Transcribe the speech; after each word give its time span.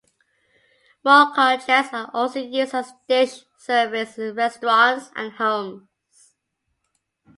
"Molcajetes" 1.05 1.93
are 1.93 2.09
also 2.11 2.39
used 2.39 2.73
as 2.73 2.93
dish 3.07 3.43
service 3.55 4.17
in 4.17 4.33
restaurants 4.33 5.11
and 5.15 5.31
homes. 5.33 5.83